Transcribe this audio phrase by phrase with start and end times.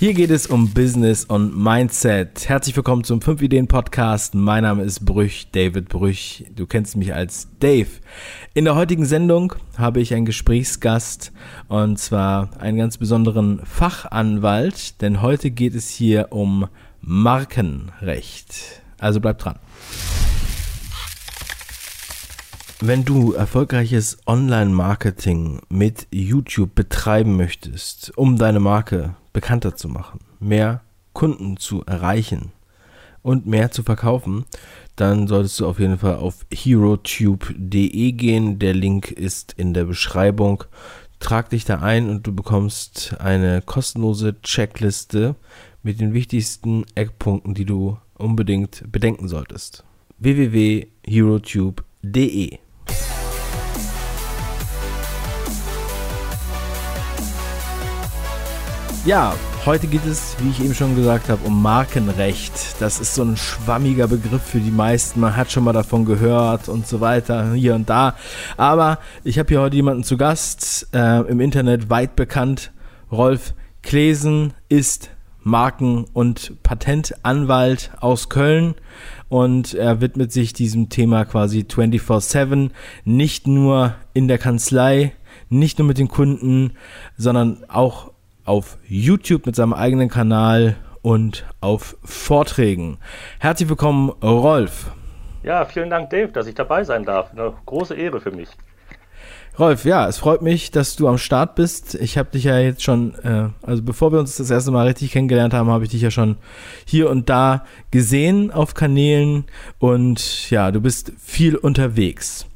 [0.00, 2.48] Hier geht es um Business und Mindset.
[2.48, 4.32] Herzlich willkommen zum 5 Ideen Podcast.
[4.32, 6.44] Mein Name ist Brüch, David Brüch.
[6.54, 7.88] Du kennst mich als Dave.
[8.54, 11.32] In der heutigen Sendung habe ich einen Gesprächsgast
[11.66, 16.68] und zwar einen ganz besonderen Fachanwalt, denn heute geht es hier um
[17.00, 18.82] Markenrecht.
[19.00, 19.58] Also bleib dran.
[22.80, 30.82] Wenn du erfolgreiches Online-Marketing mit YouTube betreiben möchtest, um deine Marke bekannter zu machen, mehr
[31.12, 32.52] Kunden zu erreichen
[33.22, 34.44] und mehr zu verkaufen,
[34.94, 38.60] dann solltest du auf jeden Fall auf herotube.de gehen.
[38.60, 40.62] Der Link ist in der Beschreibung.
[41.18, 45.34] Trag dich da ein und du bekommst eine kostenlose Checkliste
[45.82, 49.82] mit den wichtigsten Eckpunkten, die du unbedingt bedenken solltest.
[50.20, 52.58] www.herotube.de
[59.04, 59.34] Ja,
[59.64, 62.80] heute geht es, wie ich eben schon gesagt habe, um Markenrecht.
[62.80, 65.20] Das ist so ein schwammiger Begriff für die meisten.
[65.20, 68.16] Man hat schon mal davon gehört und so weiter, hier und da.
[68.56, 72.72] Aber ich habe hier heute jemanden zu Gast, äh, im Internet weit bekannt.
[73.10, 75.10] Rolf Klesen ist
[75.42, 78.74] Marken- und Patentanwalt aus Köln
[79.30, 82.72] und er widmet sich diesem Thema quasi 24/7,
[83.04, 85.12] nicht nur in der Kanzlei,
[85.48, 86.72] nicht nur mit den Kunden,
[87.16, 88.10] sondern auch
[88.48, 92.96] auf YouTube mit seinem eigenen Kanal und auf Vorträgen.
[93.38, 94.90] Herzlich willkommen, Rolf.
[95.42, 97.30] Ja, vielen Dank, Dave, dass ich dabei sein darf.
[97.32, 98.48] Eine große Ehre für mich.
[99.58, 101.94] Rolf, ja, es freut mich, dass du am Start bist.
[101.96, 105.10] Ich habe dich ja jetzt schon, äh, also bevor wir uns das erste Mal richtig
[105.10, 106.36] kennengelernt haben, habe ich dich ja schon
[106.86, 109.44] hier und da gesehen auf Kanälen
[109.78, 112.46] und ja, du bist viel unterwegs.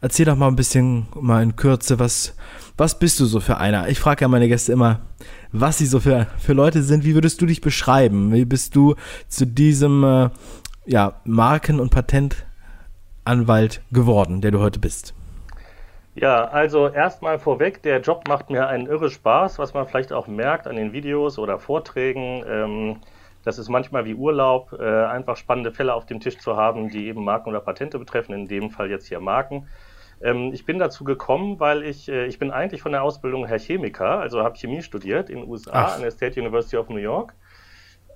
[0.00, 2.34] Erzähl doch mal ein bisschen, mal in Kürze, was,
[2.80, 3.88] was bist du so für einer?
[3.88, 5.00] Ich frage ja meine Gäste immer,
[5.52, 7.04] was sie so für, für Leute sind.
[7.04, 8.32] Wie würdest du dich beschreiben?
[8.32, 8.94] Wie bist du
[9.28, 10.30] zu diesem äh,
[10.86, 15.12] ja, Marken- und Patentanwalt geworden, der du heute bist?
[16.14, 20.26] Ja, also erstmal vorweg, der Job macht mir einen irre Spaß, was man vielleicht auch
[20.26, 22.42] merkt an den Videos oder Vorträgen.
[22.48, 22.96] Ähm,
[23.44, 27.08] das ist manchmal wie Urlaub, äh, einfach spannende Fälle auf dem Tisch zu haben, die
[27.08, 29.68] eben Marken oder Patente betreffen, in dem Fall jetzt hier Marken.
[30.20, 33.58] Ähm, ich bin dazu gekommen, weil ich, äh, ich bin eigentlich von der Ausbildung her
[33.58, 35.94] Chemiker, also habe Chemie studiert in den USA Ach.
[35.96, 37.34] an der State University of New York.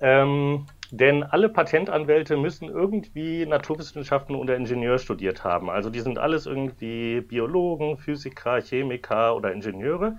[0.01, 5.69] Ähm, denn alle Patentanwälte müssen irgendwie Naturwissenschaften oder Ingenieur studiert haben.
[5.69, 10.17] Also die sind alles irgendwie Biologen, Physiker, Chemiker oder Ingenieure.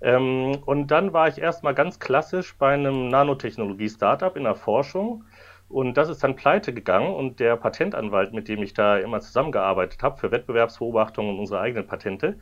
[0.00, 5.24] Ähm, und dann war ich erstmal ganz klassisch bei einem Nanotechnologie-Startup in der Forschung
[5.68, 10.02] und das ist dann pleite gegangen und der Patentanwalt, mit dem ich da immer zusammengearbeitet
[10.02, 12.38] habe für Wettbewerbsbeobachtungen und unsere eigenen Patente,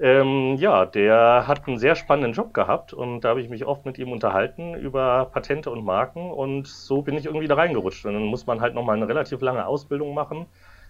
[0.00, 3.86] ähm, ja, der hat einen sehr spannenden Job gehabt und da habe ich mich oft
[3.86, 8.04] mit ihm unterhalten über Patente und Marken und so bin ich irgendwie da reingerutscht.
[8.06, 10.46] Und dann muss man halt nochmal eine relativ lange Ausbildung machen,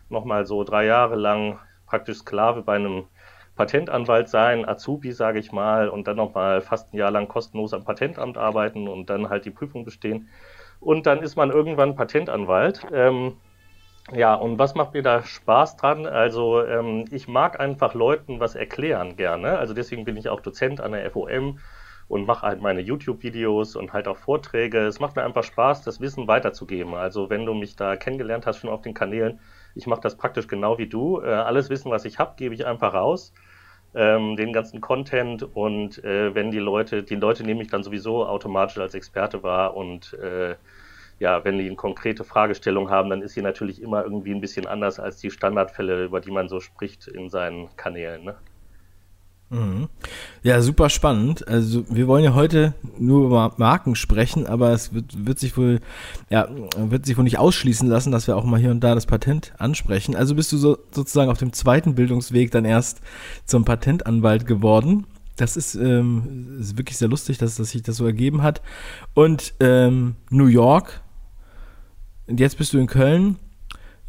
[0.08, 3.04] nochmal so drei Jahre lang praktisch Sklave bei einem
[3.56, 7.84] Patentanwalt sein, Azubi, sage ich mal, und dann nochmal fast ein Jahr lang kostenlos am
[7.84, 10.28] Patentamt arbeiten und dann halt die Prüfung bestehen
[10.80, 12.86] und dann ist man irgendwann Patentanwalt.
[12.92, 13.36] Ähm,
[14.12, 16.06] ja, und was macht mir da Spaß dran?
[16.06, 19.58] Also ähm, ich mag einfach Leuten was erklären gerne.
[19.58, 21.58] Also deswegen bin ich auch Dozent an der FOM
[22.06, 24.80] und mache halt meine YouTube-Videos und halt auch Vorträge.
[24.86, 26.94] Es macht mir einfach Spaß, das Wissen weiterzugeben.
[26.94, 29.40] Also wenn du mich da kennengelernt hast schon auf den Kanälen,
[29.74, 31.20] ich mache das praktisch genau wie du.
[31.22, 33.32] Äh, alles Wissen, was ich habe, gebe ich einfach raus
[33.94, 38.26] ähm, den ganzen Content und äh, wenn die Leute, die Leute nehme ich dann sowieso
[38.26, 40.56] automatisch als Experte wahr und äh,
[41.20, 44.66] ja, wenn die eine konkrete Fragestellung haben, dann ist sie natürlich immer irgendwie ein bisschen
[44.66, 48.24] anders als die Standardfälle, über die man so spricht in seinen Kanälen.
[48.24, 48.36] Ne?
[49.54, 49.88] Mhm.
[50.42, 51.46] Ja, super spannend.
[51.46, 55.80] Also wir wollen ja heute nur über Marken sprechen, aber es wird, wird sich wohl,
[56.28, 59.06] ja, wird sich wohl nicht ausschließen lassen, dass wir auch mal hier und da das
[59.06, 60.16] Patent ansprechen.
[60.16, 63.00] Also bist du so, sozusagen auf dem zweiten Bildungsweg dann erst
[63.44, 65.06] zum Patentanwalt geworden.
[65.36, 68.60] Das ist, ähm, ist wirklich sehr lustig, dass, dass sich das so ergeben hat.
[69.14, 71.00] Und ähm, New York.
[72.26, 73.36] Und jetzt bist du in Köln.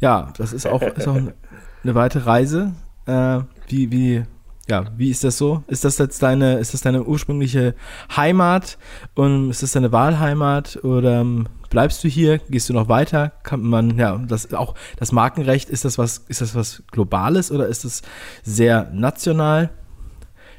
[0.00, 2.74] Ja, das ist auch, ist auch eine weite Reise.
[3.06, 4.24] Äh, wie, wie,
[4.68, 5.62] ja, wie ist das so?
[5.68, 7.74] Ist das jetzt deine, ist das deine ursprüngliche
[8.16, 8.78] Heimat
[9.14, 12.38] und ist das deine Wahlheimat oder ähm, bleibst du hier?
[12.38, 13.32] Gehst du noch weiter?
[13.44, 17.68] Kann man, ja, das auch das Markenrecht, ist das was, ist das was Globales oder
[17.68, 18.02] ist das
[18.42, 19.70] sehr national?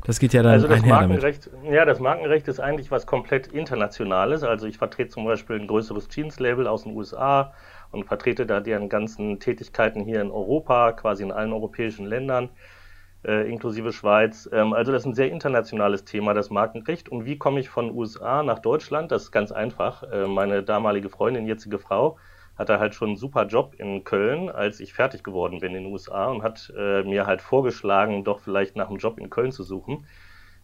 [0.05, 1.73] Das geht ja dann also das einher Markenrecht, damit.
[1.73, 4.41] Ja, das Markenrecht ist eigentlich was komplett Internationales.
[4.43, 7.53] Also ich vertrete zum Beispiel ein größeres Jeans-Label aus den USA
[7.91, 12.49] und vertrete da deren ganzen Tätigkeiten hier in Europa, quasi in allen europäischen Ländern.
[13.27, 14.49] Äh, inklusive Schweiz.
[14.51, 17.09] Ähm, also das ist ein sehr internationales Thema, das Markenrecht.
[17.09, 19.11] Und wie komme ich von USA nach Deutschland?
[19.11, 20.03] Das ist ganz einfach.
[20.03, 22.17] Äh, meine damalige Freundin, jetzige Frau,
[22.57, 25.91] hatte halt schon einen super Job in Köln, als ich fertig geworden bin in den
[25.91, 29.63] USA und hat äh, mir halt vorgeschlagen, doch vielleicht nach einem Job in Köln zu
[29.63, 30.07] suchen,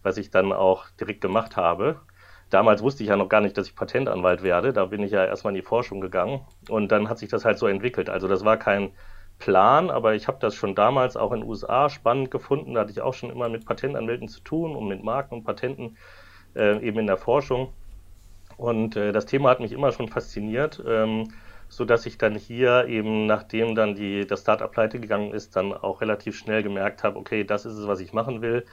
[0.01, 1.99] was ich dann auch direkt gemacht habe.
[2.49, 4.73] Damals wusste ich ja noch gar nicht, dass ich Patentanwalt werde.
[4.73, 7.57] Da bin ich ja erstmal in die Forschung gegangen und dann hat sich das halt
[7.57, 8.09] so entwickelt.
[8.09, 8.91] Also das war kein
[9.39, 12.73] Plan, aber ich habe das schon damals auch in den USA spannend gefunden.
[12.75, 15.97] Da hatte ich auch schon immer mit Patentanwälten zu tun und mit Marken und Patenten
[16.55, 17.73] äh, eben in der Forschung.
[18.57, 20.81] Und äh, das Thema hat mich immer schon fasziniert.
[20.87, 21.29] Ähm,
[21.73, 25.73] so dass ich dann hier eben, nachdem dann die, das Startup pleite gegangen ist, dann
[25.73, 28.65] auch relativ schnell gemerkt habe, okay, das ist es, was ich machen will.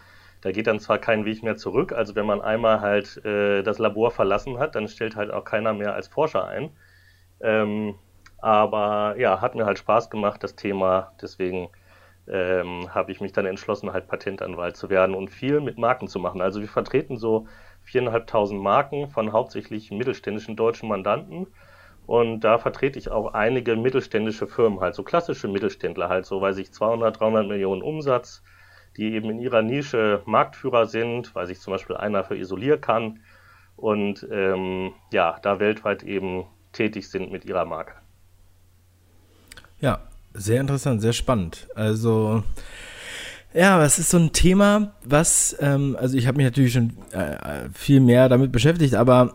[0.42, 3.78] Da geht dann zwar kein Weg mehr zurück, also wenn man einmal halt äh, das
[3.78, 6.70] Labor verlassen hat, dann stellt halt auch keiner mehr als Forscher ein.
[7.40, 7.94] Ähm,
[8.42, 11.12] aber ja, hat mir halt Spaß gemacht, das Thema.
[11.20, 11.70] Deswegen
[12.28, 16.18] ähm, habe ich mich dann entschlossen, halt Patentanwalt zu werden und viel mit Marken zu
[16.18, 16.40] machen.
[16.40, 17.46] Also wir vertreten so
[17.82, 21.46] viereinhalbtausend Marken von hauptsächlich mittelständischen deutschen Mandanten
[22.06, 26.58] und da vertrete ich auch einige mittelständische Firmen, halt so klassische Mittelständler, halt so, weiß
[26.58, 28.42] ich, 200, 300 Millionen Umsatz,
[28.96, 33.20] die eben in ihrer Nische Marktführer sind, weil sich zum Beispiel einer für isolieren kann
[33.76, 37.99] und ähm, ja, da weltweit eben tätig sind mit ihrer Marke.
[39.80, 40.00] Ja,
[40.34, 41.68] sehr interessant, sehr spannend.
[41.74, 42.42] Also
[43.52, 47.68] ja, das ist so ein Thema, was, ähm, also ich habe mich natürlich schon äh,
[47.74, 49.34] viel mehr damit beschäftigt, aber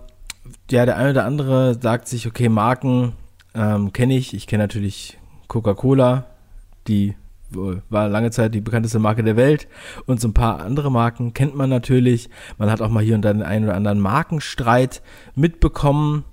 [0.72, 3.14] ja, der eine oder andere sagt sich, okay, Marken
[3.54, 4.34] ähm, kenne ich.
[4.34, 6.26] Ich kenne natürlich Coca-Cola,
[6.88, 7.16] die
[7.52, 9.68] war lange Zeit die bekannteste Marke der Welt
[10.08, 12.30] und so ein paar andere Marken kennt man natürlich.
[12.58, 15.02] Man hat auch mal hier und da den einen oder anderen Markenstreit
[15.36, 16.26] mitbekommen.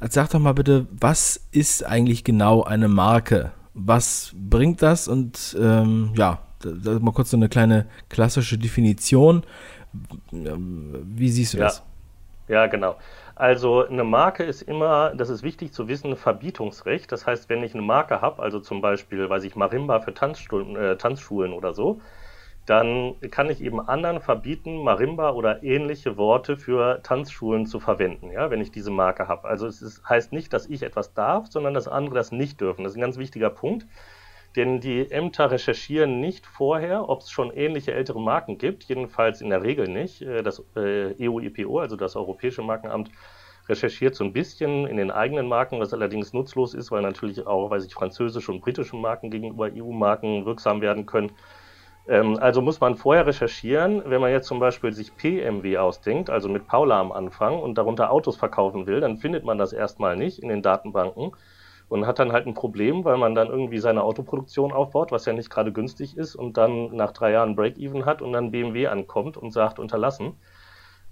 [0.00, 3.52] Sag doch mal bitte, was ist eigentlich genau eine Marke?
[3.84, 5.08] Was bringt das?
[5.08, 9.42] Und ähm, ja, da, mal kurz so eine kleine klassische Definition.
[10.30, 11.64] Wie siehst du ja.
[11.64, 11.82] das?
[12.48, 12.96] Ja, genau.
[13.36, 17.10] Also eine Marke ist immer, das ist wichtig zu wissen, Verbietungsrecht.
[17.10, 20.76] Das heißt, wenn ich eine Marke habe, also zum Beispiel, weiß ich, Marimba für Tanzstunden,
[20.76, 22.00] äh, Tanzschulen oder so,
[22.70, 28.48] dann kann ich eben anderen verbieten, Marimba oder ähnliche Worte für Tanzschulen zu verwenden, ja,
[28.50, 29.48] wenn ich diese Marke habe.
[29.48, 32.84] Also es ist, heißt nicht, dass ich etwas darf, sondern dass andere das nicht dürfen.
[32.84, 33.88] Das ist ein ganz wichtiger Punkt.
[34.54, 39.50] Denn die Ämter recherchieren nicht vorher, ob es schon ähnliche ältere Marken gibt, jedenfalls in
[39.50, 40.22] der Regel nicht.
[40.22, 43.10] Äh, das EU-IPO, äh, also das Europäische Markenamt,
[43.68, 47.70] recherchiert so ein bisschen in den eigenen Marken, was allerdings nutzlos ist, weil natürlich auch,
[47.70, 51.32] weiß ich, französische und britische Marken gegenüber EU-Marken wirksam werden können.
[52.06, 56.48] Ähm, also muss man vorher recherchieren, wenn man jetzt zum Beispiel sich PMW ausdenkt, also
[56.48, 60.38] mit Paula am Anfang und darunter Autos verkaufen will, dann findet man das erstmal nicht
[60.42, 61.32] in den Datenbanken
[61.88, 65.32] und hat dann halt ein Problem, weil man dann irgendwie seine Autoproduktion aufbaut, was ja
[65.32, 69.36] nicht gerade günstig ist und dann nach drei Jahren Break-Even hat und dann BMW ankommt
[69.36, 70.36] und sagt unterlassen.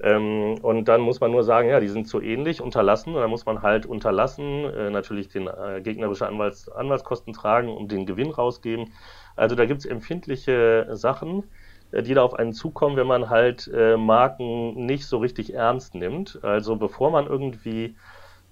[0.01, 3.15] Ähm, und dann muss man nur sagen, ja, die sind zu ähnlich, unterlassen.
[3.15, 7.91] Und dann muss man halt unterlassen, äh, natürlich den äh, gegnerische Anwalts Anwaltskosten tragen und
[7.91, 8.93] den Gewinn rausgeben.
[9.39, 11.45] Also da gibt es empfindliche Sachen,
[11.93, 15.95] äh, die da auf einen zukommen, wenn man halt äh, Marken nicht so richtig ernst
[15.95, 16.41] nimmt.
[16.43, 17.97] Also bevor man irgendwie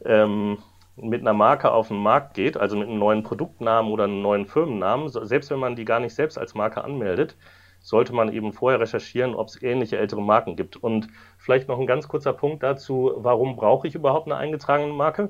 [0.05, 0.59] ähm,
[0.97, 4.47] mit einer Marke auf den Markt geht, also mit einem neuen Produktnamen oder einem neuen
[4.47, 7.37] Firmennamen, selbst wenn man die gar nicht selbst als Marke anmeldet,
[7.81, 10.77] sollte man eben vorher recherchieren, ob es ähnliche ältere Marken gibt.
[10.77, 11.09] Und
[11.39, 15.29] vielleicht noch ein ganz kurzer Punkt dazu, warum brauche ich überhaupt eine eingetragene Marke?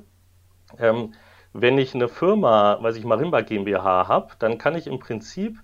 [0.79, 1.13] Ähm,
[1.61, 5.59] wenn ich eine Firma, weiß ich, Marimba GmbH habe, dann kann ich im Prinzip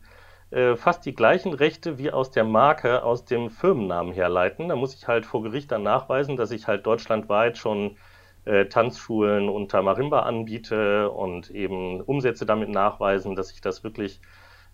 [0.50, 4.68] äh, fast die gleichen Rechte wie aus der Marke aus dem Firmennamen herleiten.
[4.68, 7.96] Da muss ich halt vor Gericht dann nachweisen, dass ich halt deutschlandweit schon
[8.44, 14.20] äh, Tanzschulen unter Marimba anbiete und eben Umsätze damit nachweisen, dass ich das wirklich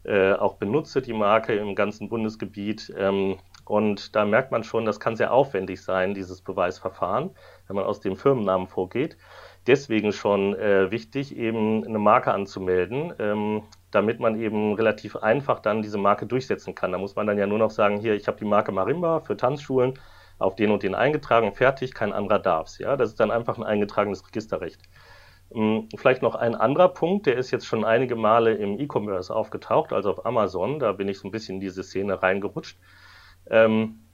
[0.04, 2.92] äh, auch benutze, die Marke im ganzen Bundesgebiet.
[2.96, 7.30] Ähm, und da merkt man schon, das kann sehr aufwendig sein, dieses Beweisverfahren,
[7.66, 9.16] wenn man aus dem Firmennamen vorgeht.
[9.68, 15.82] Deswegen schon äh, wichtig, eben eine Marke anzumelden, ähm, damit man eben relativ einfach dann
[15.82, 16.92] diese Marke durchsetzen kann.
[16.92, 19.37] Da muss man dann ja nur noch sagen, hier, ich habe die Marke Marimba für
[19.37, 19.92] Tanzschulen
[20.38, 22.78] auf den und den eingetragen, fertig, kein anderer darf's.
[22.78, 24.80] Ja, das ist dann einfach ein eingetragenes Registerrecht.
[25.52, 29.92] Hm, vielleicht noch ein anderer Punkt, der ist jetzt schon einige Male im E-Commerce aufgetaucht,
[29.92, 32.78] also auf Amazon, da bin ich so ein bisschen in diese Szene reingerutscht.
[33.50, 34.08] Ähm,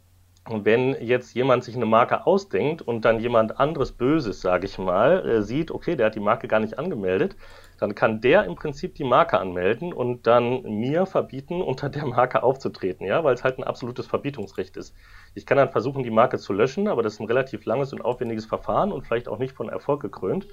[0.50, 5.26] wenn jetzt jemand sich eine Marke ausdenkt und dann jemand anderes Böses, sage ich mal,
[5.26, 7.36] äh, sieht, okay, der hat die Marke gar nicht angemeldet,
[7.78, 12.42] dann kann der im Prinzip die Marke anmelden und dann mir verbieten, unter der Marke
[12.42, 14.94] aufzutreten, ja, weil es halt ein absolutes Verbietungsrecht ist.
[15.34, 18.04] Ich kann dann versuchen, die Marke zu löschen, aber das ist ein relativ langes und
[18.04, 20.46] aufwendiges Verfahren und vielleicht auch nicht von Erfolg gekrönt.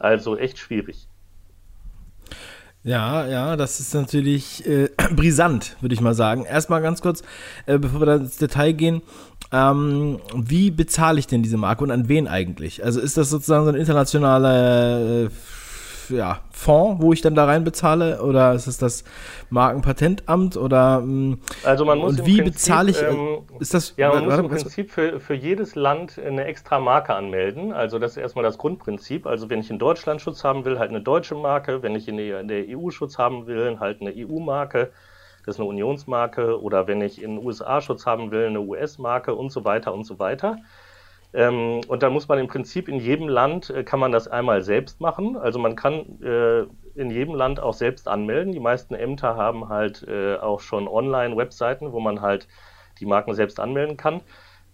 [0.00, 1.08] Also echt schwierig.
[2.82, 6.44] Ja, ja, das ist natürlich äh, brisant, würde ich mal sagen.
[6.46, 7.22] Erstmal ganz kurz,
[7.66, 9.02] äh, bevor wir da ins Detail gehen,
[9.52, 12.82] ähm, wie bezahle ich denn diese Marke und an wen eigentlich?
[12.82, 15.30] Also ist das sozusagen so ein internationaler äh,
[16.10, 18.22] ja, Fonds, wo ich dann da rein bezahle?
[18.22, 19.04] Oder ist es das
[19.50, 20.56] Markenpatentamt?
[20.56, 23.02] Oder ähm, also man muss und wie Prinzip, bezahle ich?
[23.02, 26.78] Ähm, ist das, ja, man warte, muss im Prinzip für, für jedes Land eine extra
[26.78, 27.72] Marke anmelden.
[27.72, 29.26] Also das ist erstmal das Grundprinzip.
[29.26, 31.82] Also wenn ich in Deutschland Schutz haben will, halt eine deutsche Marke.
[31.82, 34.90] Wenn ich in der, in der EU Schutz haben will, halt eine EU-Marke.
[35.46, 36.60] Das ist eine Unionsmarke.
[36.60, 40.04] Oder wenn ich in den USA Schutz haben will, eine US-Marke und so weiter und
[40.04, 40.58] so weiter.
[41.32, 44.62] Ähm, und dann muss man im Prinzip in jedem Land, äh, kann man das einmal
[44.62, 45.36] selbst machen.
[45.36, 46.62] Also man kann äh,
[46.98, 48.52] in jedem Land auch selbst anmelden.
[48.52, 52.48] Die meisten Ämter haben halt äh, auch schon Online-Webseiten, wo man halt
[52.98, 54.22] die Marken selbst anmelden kann.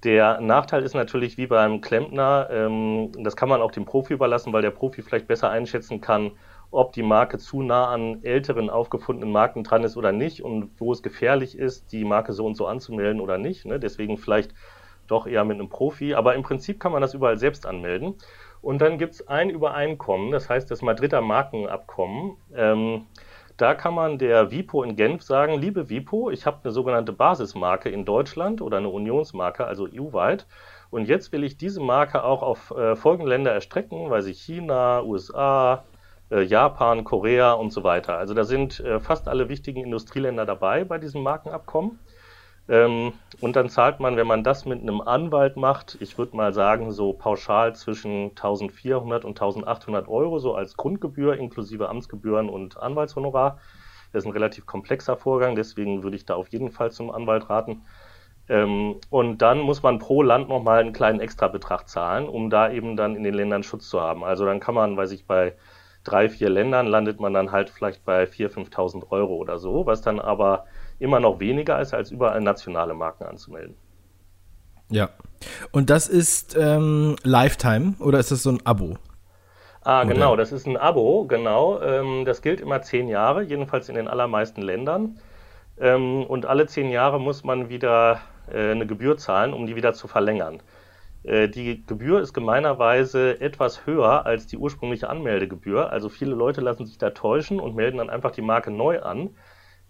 [0.05, 4.53] Der Nachteil ist natürlich wie beim Klempner, ähm, das kann man auch dem Profi überlassen,
[4.53, 6.33] weil der Profi vielleicht besser einschätzen kann,
[6.71, 10.93] ob die Marke zu nah an älteren aufgefundenen Marken dran ist oder nicht und wo
[10.93, 13.65] es gefährlich ist, die Marke so und so anzumelden oder nicht.
[13.65, 13.81] Ne?
[13.81, 14.53] Deswegen vielleicht
[15.07, 16.15] doch eher mit einem Profi.
[16.15, 18.15] Aber im Prinzip kann man das überall selbst anmelden.
[18.63, 22.37] Und dann gibt es ein Übereinkommen, das heißt das Madrider Markenabkommen.
[22.55, 23.07] Ähm,
[23.57, 27.89] da kann man der WIPO in Genf sagen, liebe WIPO, ich habe eine sogenannte Basismarke
[27.89, 30.47] in Deutschland oder eine Unionsmarke, also EU-weit.
[30.91, 35.03] Und jetzt will ich diese Marke auch auf äh, folgende Länder erstrecken, weil sie China,
[35.03, 35.85] USA,
[36.31, 38.19] äh, Japan, Korea und so weiter.
[38.19, 41.99] Also da sind äh, fast alle wichtigen Industrieländer dabei bei diesem Markenabkommen.
[42.69, 46.53] Ähm, und dann zahlt man, wenn man das mit einem Anwalt macht, ich würde mal
[46.53, 53.61] sagen, so pauschal zwischen 1400 und 1800 Euro, so als Grundgebühr inklusive Amtsgebühren und Anwaltshonorar.
[54.13, 57.49] Das ist ein relativ komplexer Vorgang, deswegen würde ich da auf jeden Fall zum Anwalt
[57.51, 57.83] raten.
[58.49, 62.97] Ähm, und dann muss man pro Land nochmal einen kleinen Extrabetrag zahlen, um da eben
[62.97, 64.25] dann in den Ländern Schutz zu haben.
[64.25, 65.55] Also dann kann man, weiß ich, bei
[66.05, 70.03] drei, vier Ländern landet man dann halt vielleicht bei 4.000, 5.000 Euro oder so, was
[70.03, 70.67] dann aber
[70.99, 73.77] immer noch weniger ist, als überall nationale Marken anzumelden.
[74.91, 75.11] Ja.
[75.73, 78.97] Und das ist ähm, Lifetime oder ist das so ein Abo?
[79.83, 80.15] Ah, Modell?
[80.15, 81.81] genau, das ist ein Abo, genau.
[81.81, 85.19] Ähm, das gilt immer zehn Jahre, jedenfalls in den allermeisten Ländern.
[85.79, 89.93] Ähm, und alle zehn Jahre muss man wieder äh, eine Gebühr zahlen, um die wieder
[89.93, 90.63] zu verlängern.
[91.23, 95.91] Äh, die Gebühr ist gemeinerweise etwas höher als die ursprüngliche Anmeldegebühr.
[95.91, 99.31] Also viele Leute lassen sich da täuschen und melden dann einfach die Marke neu an.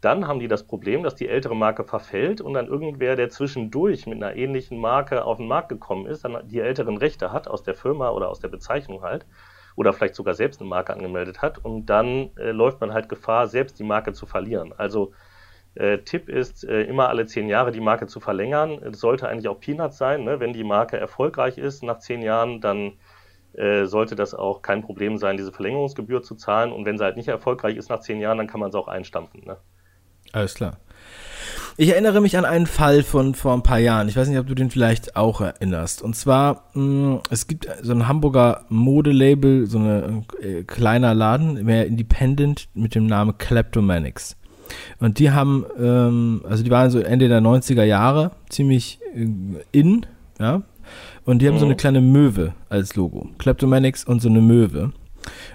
[0.01, 4.07] Dann haben die das Problem, dass die ältere Marke verfällt und dann irgendwer, der zwischendurch
[4.07, 7.63] mit einer ähnlichen Marke auf den Markt gekommen ist, dann die älteren Rechte hat aus
[7.63, 9.27] der Firma oder aus der Bezeichnung halt
[9.75, 13.47] oder vielleicht sogar selbst eine Marke angemeldet hat und dann äh, läuft man halt Gefahr,
[13.47, 14.73] selbst die Marke zu verlieren.
[14.77, 15.13] Also
[15.77, 18.81] äh, Tipp ist, äh, immer alle zehn Jahre die Marke zu verlängern.
[18.83, 20.25] Das sollte eigentlich auch Peanuts sein.
[20.25, 20.41] Ne?
[20.41, 22.95] Wenn die Marke erfolgreich ist nach zehn Jahren, dann
[23.53, 26.73] äh, sollte das auch kein Problem sein, diese Verlängerungsgebühr zu zahlen.
[26.73, 28.89] Und wenn sie halt nicht erfolgreich ist nach zehn Jahren, dann kann man sie auch
[28.89, 29.45] einstampfen.
[29.45, 29.59] Ne?
[30.37, 30.77] Alles klar.
[31.79, 34.07] Ich erinnere mich an einen Fall von vor ein paar Jahren.
[34.11, 36.03] Ich weiß nicht, ob du den vielleicht auch erinnerst.
[36.03, 41.87] Und zwar, mm, es gibt so ein Hamburger Modelabel, so ein äh, kleiner Laden, mehr
[41.87, 44.37] independent, mit dem Namen Kleptomanics.
[45.01, 49.27] Und die haben, ähm, also die waren so Ende der 90er Jahre ziemlich äh,
[49.73, 50.05] in,
[50.39, 50.63] ja.
[51.25, 51.61] Und die haben mhm.
[51.61, 53.31] so eine kleine Möwe als Logo.
[53.39, 54.93] Kleptomanics und so eine Möwe.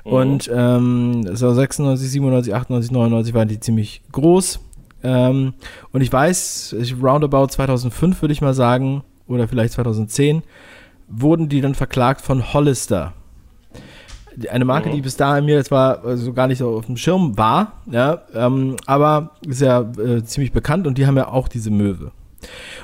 [0.05, 0.11] Mhm.
[0.11, 4.59] Und ähm, so 96, 97, 98, 99 waren die ziemlich groß.
[5.03, 5.53] Ähm,
[5.91, 10.43] und ich weiß, roundabout 2005 würde ich mal sagen, oder vielleicht 2010,
[11.07, 13.13] wurden die dann verklagt von Hollister.
[14.49, 14.93] Eine Marke, mhm.
[14.93, 18.21] die bis dahin mir jetzt war, also gar nicht so auf dem Schirm war, ja,
[18.33, 22.11] ähm, aber ist ja äh, ziemlich bekannt und die haben ja auch diese Möwe.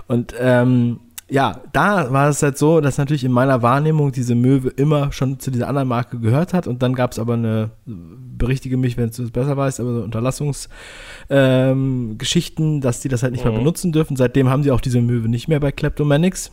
[0.07, 4.69] Und ähm, ja, da war es halt so, dass natürlich in meiner Wahrnehmung diese Möwe
[4.69, 8.77] immer schon zu dieser anderen Marke gehört hat und dann gab es aber eine, berichtige
[8.77, 13.43] mich, wenn du es besser weißt, aber so Unterlassungsgeschichten, ähm, dass die das halt nicht
[13.43, 13.51] mhm.
[13.51, 14.15] mehr benutzen dürfen.
[14.15, 16.51] Seitdem haben sie auch diese Möwe nicht mehr bei Kleptomanics,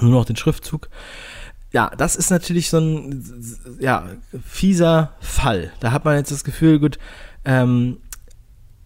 [0.00, 0.88] nur noch den Schriftzug.
[1.72, 3.24] Ja, das ist natürlich so ein
[3.78, 4.04] ja,
[4.44, 5.72] fieser Fall.
[5.80, 6.98] Da hat man jetzt das Gefühl, gut,
[7.44, 7.98] ähm,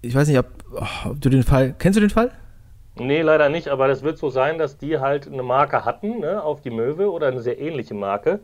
[0.03, 2.31] ich weiß nicht, ob, oh, ob du den Fall, kennst du den Fall?
[2.97, 6.43] Nee, leider nicht, aber das wird so sein, dass die halt eine Marke hatten ne,
[6.43, 8.41] auf die Möwe oder eine sehr ähnliche Marke.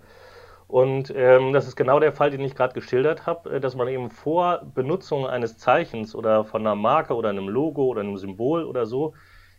[0.67, 3.89] Und ähm, das ist genau der Fall, den ich gerade geschildert habe, äh, dass man
[3.89, 8.65] eben vor Benutzung eines Zeichens oder von einer Marke oder einem Logo oder einem Symbol
[8.65, 9.15] oder so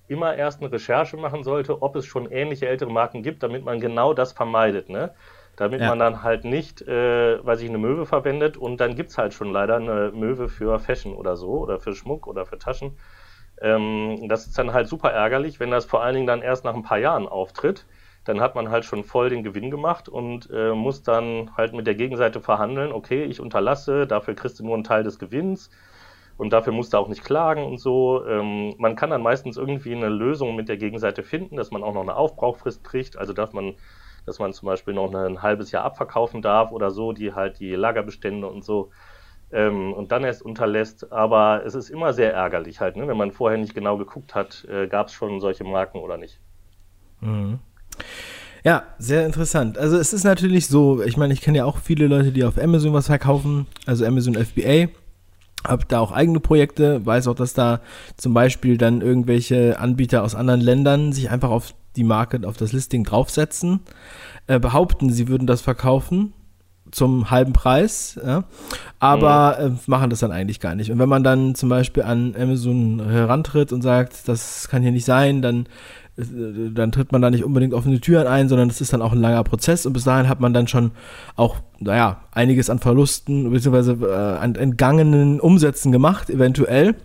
[0.07, 3.79] immer erst eine Recherche machen sollte, ob es schon ähnliche ältere Marken gibt, damit man
[3.79, 4.89] genau das vermeidet.
[4.89, 5.13] Ne?
[5.55, 5.89] Damit ja.
[5.89, 9.33] man dann halt nicht, äh, weiß ich, eine Möwe verwendet und dann gibt es halt
[9.33, 12.98] schon leider eine Möwe für Fashion oder so oder für Schmuck oder für Taschen.
[13.61, 16.75] Ähm, das ist dann halt super ärgerlich, wenn das vor allen Dingen dann erst nach
[16.75, 17.87] ein paar Jahren auftritt.
[18.23, 21.87] dann hat man halt schon voll den Gewinn gemacht und äh, muss dann halt mit
[21.87, 25.71] der Gegenseite verhandeln, okay, ich unterlasse, dafür kriegst du nur einen Teil des Gewinns
[26.37, 28.25] und dafür musst du auch nicht klagen und so.
[28.27, 31.93] Ähm, man kann dann meistens irgendwie eine Lösung mit der Gegenseite finden, dass man auch
[31.93, 33.75] noch eine Aufbrauchfrist kriegt, also dass man,
[34.25, 37.73] dass man zum Beispiel noch ein halbes Jahr abverkaufen darf oder so, die halt die
[37.75, 38.91] Lagerbestände und so
[39.51, 41.12] ähm, und dann erst unterlässt.
[41.12, 43.08] Aber es ist immer sehr ärgerlich halt, ne?
[43.08, 46.39] wenn man vorher nicht genau geguckt hat, äh, gab es schon solche Marken oder nicht.
[47.22, 47.60] Mhm.
[48.63, 49.77] Ja, sehr interessant.
[49.77, 52.62] Also es ist natürlich so, ich meine, ich kenne ja auch viele Leute, die auf
[52.62, 54.89] Amazon was verkaufen, also Amazon FBA.
[55.63, 57.81] Hab da auch eigene Projekte, weiß auch, dass da
[58.17, 62.72] zum Beispiel dann irgendwelche Anbieter aus anderen Ländern sich einfach auf die Marke, auf das
[62.72, 63.81] Listing draufsetzen,
[64.48, 66.34] äh, behaupten, sie würden das verkaufen
[66.91, 68.43] zum halben Preis, ja,
[69.00, 69.75] aber mhm.
[69.75, 70.91] äh, machen das dann eigentlich gar nicht.
[70.91, 75.05] Und wenn man dann zum Beispiel an Amazon herantritt und sagt, das kann hier nicht
[75.05, 75.67] sein, dann
[76.17, 79.21] dann tritt man da nicht unbedingt offene Türen ein, sondern das ist dann auch ein
[79.21, 80.91] langer Prozess und bis dahin hat man dann schon
[81.36, 84.05] auch, naja, einiges an Verlusten bzw.
[84.05, 86.95] Äh, an entgangenen Umsätzen gemacht, eventuell.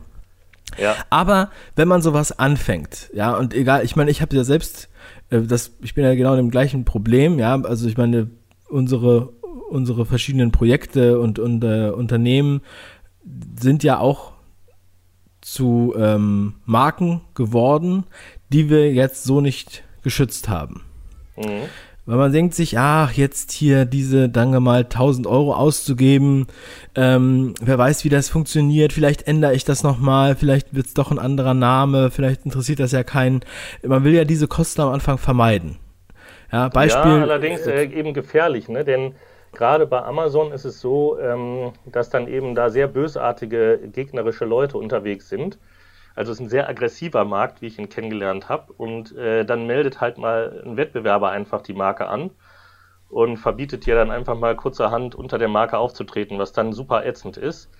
[0.78, 0.96] Ja.
[1.08, 4.88] Aber wenn man sowas anfängt, ja, und egal, ich meine, ich habe ja selbst,
[5.30, 8.30] äh, das, ich bin ja genau in dem gleichen Problem, ja, also ich meine,
[8.68, 9.30] unsere,
[9.68, 12.60] unsere verschiedenen Projekte und, und äh, Unternehmen
[13.58, 14.32] sind ja auch
[15.40, 18.04] zu ähm, Marken geworden,
[18.48, 20.82] die wir jetzt so nicht geschützt haben.
[21.36, 21.68] Mhm.
[22.04, 26.46] Weil man denkt sich, ach, jetzt hier diese, danke mal, 1000 Euro auszugeben,
[26.94, 31.10] ähm, wer weiß, wie das funktioniert, vielleicht ändere ich das nochmal, vielleicht wird es doch
[31.10, 33.40] ein anderer Name, vielleicht interessiert das ja keinen.
[33.82, 35.78] Man will ja diese Kosten am Anfang vermeiden.
[36.52, 37.10] Ja, Beispiel.
[37.10, 38.84] Ja, allerdings äh, eben gefährlich, ne?
[38.84, 39.14] denn
[39.56, 44.78] gerade bei Amazon ist es so, ähm, dass dann eben da sehr bösartige, gegnerische Leute
[44.78, 45.58] unterwegs sind
[46.16, 48.72] also es ist ein sehr aggressiver Markt, wie ich ihn kennengelernt habe.
[48.72, 52.30] Und äh, dann meldet halt mal ein Wettbewerber einfach die Marke an
[53.10, 57.36] und verbietet dir dann einfach mal kurzerhand unter der Marke aufzutreten, was dann super ätzend
[57.36, 57.70] ist.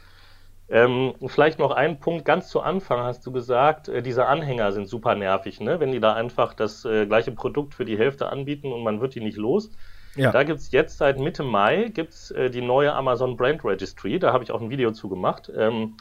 [0.68, 4.86] Ähm, vielleicht noch ein Punkt ganz zu Anfang hast du gesagt, äh, diese Anhänger sind
[4.88, 5.80] super nervig, ne?
[5.80, 9.14] wenn die da einfach das äh, gleiche Produkt für die Hälfte anbieten und man wird
[9.14, 9.70] die nicht los.
[10.16, 10.32] Ja.
[10.32, 14.32] Da gibt es jetzt seit Mitte Mai gibt's, äh, die neue Amazon Brand Registry, da
[14.32, 15.50] habe ich auch ein Video zu gemacht.
[15.56, 15.96] Ähm,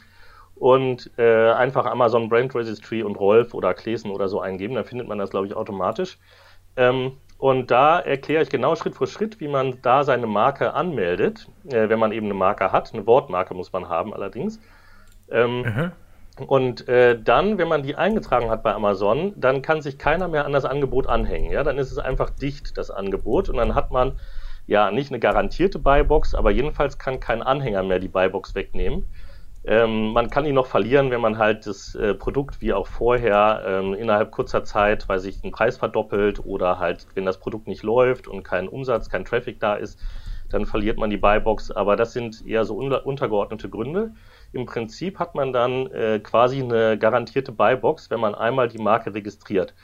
[0.56, 5.06] und äh, einfach Amazon Brand Registry und Rolf oder Klesen oder so eingeben, dann findet
[5.06, 6.18] man das, glaube ich, automatisch.
[6.76, 11.48] Ähm, und da erkläre ich genau Schritt für Schritt, wie man da seine Marke anmeldet,
[11.68, 12.94] äh, wenn man eben eine Marke hat.
[12.94, 14.58] Eine Wortmarke muss man haben allerdings.
[15.30, 15.92] Ähm, mhm.
[16.36, 20.44] Und äh, dann, wenn man die eingetragen hat bei Amazon, dann kann sich keiner mehr
[20.44, 21.50] an das Angebot anhängen.
[21.50, 23.48] Ja, dann ist es einfach dicht, das Angebot.
[23.48, 24.12] Und dann hat man
[24.66, 29.06] ja nicht eine garantierte Buybox, aber jedenfalls kann kein Anhänger mehr die Buybox wegnehmen.
[29.64, 33.62] Ähm, man kann ihn noch verlieren, wenn man halt das äh, Produkt wie auch vorher
[33.66, 37.82] ähm, innerhalb kurzer Zeit, weil sich den Preis verdoppelt oder halt, wenn das Produkt nicht
[37.82, 39.98] läuft und kein Umsatz, kein Traffic da ist,
[40.50, 41.72] dann verliert man die Buybox.
[41.72, 44.12] Aber das sind eher so unter untergeordnete Gründe.
[44.52, 49.14] Im Prinzip hat man dann äh, quasi eine garantierte Buybox, wenn man einmal die Marke
[49.14, 49.74] registriert.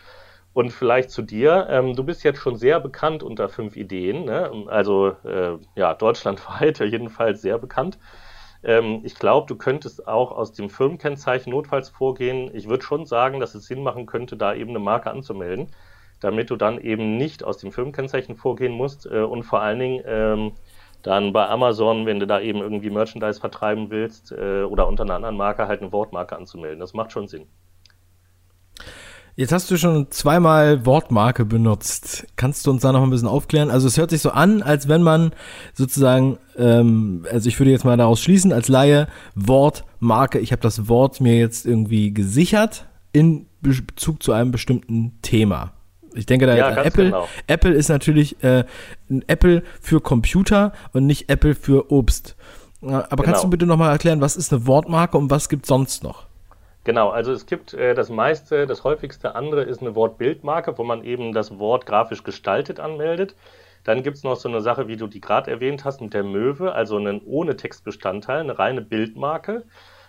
[0.55, 4.51] Und vielleicht zu dir, ähm, du bist jetzt schon sehr bekannt unter fünf Ideen, ne?
[4.67, 7.99] also äh, ja, deutschlandweit jedenfalls sehr bekannt.
[8.63, 12.51] Ähm, ich glaube, du könntest auch aus dem Firmenkennzeichen notfalls vorgehen.
[12.55, 15.69] Ich würde schon sagen, dass es Sinn machen könnte, da eben eine Marke anzumelden,
[16.21, 20.03] damit du dann eben nicht aus dem Firmenkennzeichen vorgehen musst äh, und vor allen Dingen
[20.07, 20.53] ähm,
[21.03, 25.15] dann bei Amazon, wenn du da eben irgendwie Merchandise vertreiben willst äh, oder unter einer
[25.15, 26.81] anderen Marke halt eine Wortmarke anzumelden.
[26.81, 27.47] Das macht schon Sinn.
[29.35, 32.27] Jetzt hast du schon zweimal Wortmarke benutzt.
[32.37, 33.71] Kannst du uns da noch ein bisschen aufklären?
[33.71, 35.33] Also es hört sich so an, als wenn man
[35.73, 40.87] sozusagen, ähm, also ich würde jetzt mal daraus schließen, als Laie, Wortmarke, ich habe das
[40.87, 45.73] Wort mir jetzt irgendwie gesichert in Bezug zu einem bestimmten Thema.
[46.15, 47.29] Ich denke, da ja, Apple, genau.
[47.47, 48.65] Apple ist natürlich äh,
[49.11, 52.37] ein Apple für Computer und nicht Apple für Obst.
[52.83, 53.23] Aber genau.
[53.23, 56.27] kannst du bitte nochmal erklären, was ist eine Wortmarke und was gibt sonst noch?
[56.85, 61.05] Genau, also es gibt äh, das meiste, das häufigste andere ist eine Wortbildmarke, wo man
[61.05, 63.37] eben das Wort grafisch gestaltet anmeldet.
[63.85, 66.25] Dann gibt es noch so eine Sache, wie du die gerade erwähnt hast, mit der
[66.25, 69.65] Möwe, also einen ohne Textbestandteil, eine reine Bildmarke.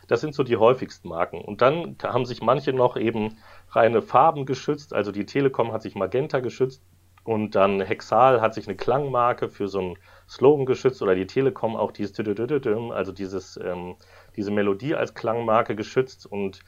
[0.07, 1.41] Das sind so die häufigsten Marken.
[1.41, 3.37] Und dann haben sich manche noch eben
[3.75, 6.83] reine Farben geschützt, also die Telekom hat sich Magenta geschützt
[7.23, 11.75] und dann Hexal hat sich eine Klangmarke für so einen Slogan geschützt oder die Telekom
[11.75, 13.95] auch dieses, also dieses ähm,
[14.35, 16.61] diese Melodie als Klangmarke geschützt und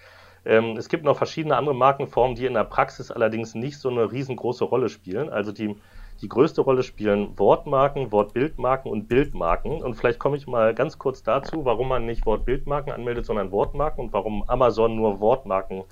[0.45, 4.11] ähm, es gibt noch verschiedene andere Markenformen, die in der Praxis allerdings nicht so eine
[4.11, 5.29] riesengroße Rolle spielen.
[5.29, 5.75] Also die,
[6.21, 9.81] die größte Rolle spielen Wortmarken, Wortbildmarken und Bildmarken.
[9.81, 14.05] Und vielleicht komme ich mal ganz kurz dazu, warum man nicht Wortbildmarken anmeldet, sondern Wortmarken
[14.05, 15.83] und warum Amazon nur Wortmarken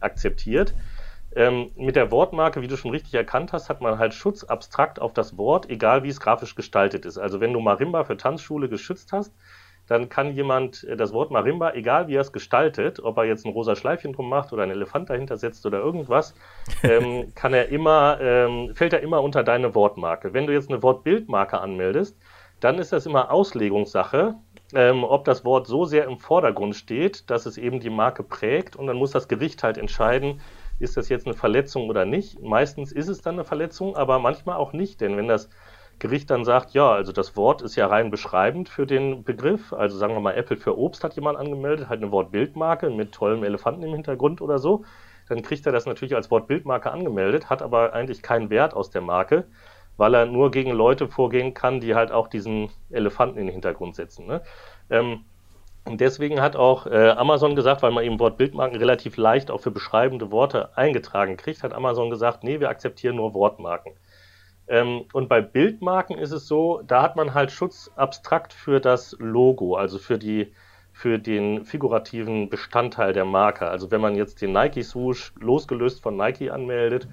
[0.00, 0.74] akzeptiert.
[1.36, 5.00] Ähm, mit der Wortmarke, wie du schon richtig erkannt hast, hat man halt Schutz abstrakt
[5.00, 7.18] auf das Wort, egal wie es grafisch gestaltet ist.
[7.18, 9.32] Also wenn du Marimba für Tanzschule geschützt hast,
[9.86, 13.44] dann kann jemand äh, das Wort Marimba, egal wie er es gestaltet, ob er jetzt
[13.44, 16.34] ein rosa Schleifchen drum macht oder ein Elefant dahinter setzt oder irgendwas,
[16.82, 20.32] ähm, kann er immer, ähm, fällt er immer unter deine Wortmarke.
[20.32, 22.16] Wenn du jetzt eine Wortbildmarke anmeldest,
[22.60, 24.34] dann ist das immer Auslegungssache,
[24.74, 28.76] ähm, ob das Wort so sehr im Vordergrund steht, dass es eben die Marke prägt
[28.76, 30.40] und dann muss das Gericht halt entscheiden,
[30.78, 32.40] ist das jetzt eine Verletzung oder nicht.
[32.40, 35.50] Meistens ist es dann eine Verletzung, aber manchmal auch nicht, denn wenn das
[35.98, 39.74] Gericht dann sagt, ja, also das Wort ist ja rein beschreibend für den Begriff.
[39.74, 43.44] Also sagen wir mal, Apple für Obst hat jemand angemeldet, halt eine Wortbildmarke mit tollem
[43.44, 44.84] Elefanten im Hintergrund oder so.
[45.28, 49.02] Dann kriegt er das natürlich als Wortbildmarke angemeldet, hat aber eigentlich keinen Wert aus der
[49.02, 49.44] Marke,
[50.00, 53.94] weil er nur gegen Leute vorgehen kann, die halt auch diesen Elefanten in den Hintergrund
[53.94, 54.26] setzen.
[54.26, 54.40] Ne?
[54.88, 55.24] Ähm,
[55.84, 59.70] und deswegen hat auch äh, Amazon gesagt, weil man eben Wortbildmarken relativ leicht auch für
[59.70, 63.92] beschreibende Worte eingetragen kriegt, hat Amazon gesagt, nee, wir akzeptieren nur Wortmarken.
[64.68, 69.14] Ähm, und bei Bildmarken ist es so, da hat man halt Schutz abstrakt für das
[69.18, 70.54] Logo, also für die
[70.92, 73.68] für den figurativen Bestandteil der Marke.
[73.68, 77.06] Also wenn man jetzt den Nike Swoosh losgelöst von Nike anmeldet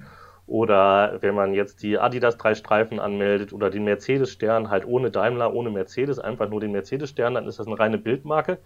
[0.48, 5.10] oder wenn man jetzt die Adidas drei Streifen anmeldet oder den Mercedes Stern halt ohne
[5.10, 8.58] Daimler, ohne Mercedes, einfach nur den Mercedes Stern, dann ist das eine reine Bildmarke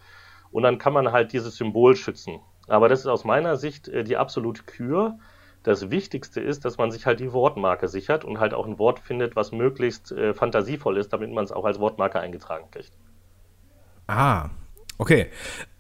[0.53, 2.41] und dann kann man halt dieses Symbol schützen.
[2.69, 5.19] Aber das ist aus meiner Sicht äh, die absolute Kür
[5.65, 9.01] das Wichtigste ist, dass man sich halt die Wortmarke sichert und halt auch ein Wort
[9.01, 12.93] findet, was möglichst äh, fantasievoll ist, damit man es auch als Wortmarke eingetragen kriegt.
[14.07, 14.51] Ah,
[15.03, 15.27] okay.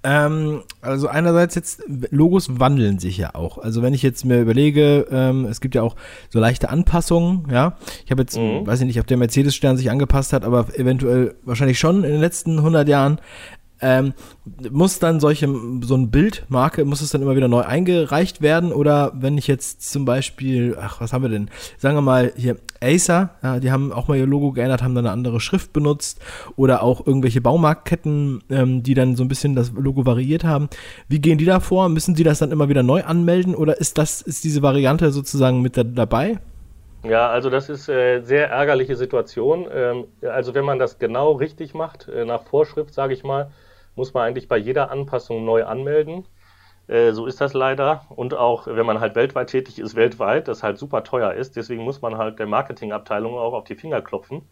[0.05, 3.59] Ähm, also einerseits jetzt, Logos wandeln sich ja auch.
[3.59, 5.95] Also wenn ich jetzt mir überlege, ähm, es gibt ja auch
[6.29, 7.79] so leichte Anpassungen, ja.
[8.05, 8.67] Ich habe jetzt, mhm.
[8.67, 12.21] weiß ich nicht, ob der Mercedes-Stern sich angepasst hat, aber eventuell wahrscheinlich schon in den
[12.21, 13.21] letzten 100 Jahren.
[13.83, 14.15] Ähm,
[14.71, 15.49] muss dann solche,
[15.83, 18.73] so ein Bildmarke, muss es dann immer wieder neu eingereicht werden?
[18.73, 21.51] Oder wenn ich jetzt zum Beispiel, ach, was haben wir denn?
[21.79, 25.07] Sagen wir mal hier Acer, ja, die haben auch mal ihr Logo geändert, haben dann
[25.07, 26.21] eine andere Schrift benutzt.
[26.57, 30.69] Oder auch irgendwelche Baumarktketten, ähm, die dann so ein bisschen das Logo variiert haben.
[31.09, 31.89] Wie gehen die da vor?
[31.89, 33.55] Müssen sie das dann immer wieder neu anmelden?
[33.55, 36.39] Oder ist das, ist diese Variante sozusagen mit da, dabei?
[37.05, 39.67] Ja, also das ist äh, sehr ärgerliche Situation.
[39.73, 43.51] Ähm, also wenn man das genau richtig macht, äh, nach Vorschrift, sage ich mal,
[43.95, 46.27] muss man eigentlich bei jeder Anpassung neu anmelden.
[46.89, 48.07] Äh, so ist das leider.
[48.11, 51.57] Und auch wenn man halt weltweit tätig ist, weltweit, das halt super teuer ist.
[51.57, 54.43] Deswegen muss man halt der Marketingabteilung auch auf die Finger klopfen,